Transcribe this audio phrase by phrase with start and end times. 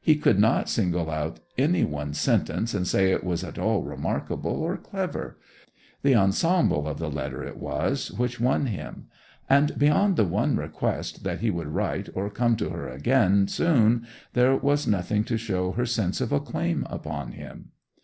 [0.00, 4.52] He could not single out any one sentence and say it was at all remarkable
[4.62, 5.36] or clever;
[6.02, 9.08] the ensemble of the letter it was which won him;
[9.50, 14.06] and beyond the one request that he would write or come to her again soon
[14.32, 17.72] there was nothing to show her sense of a claim upon him.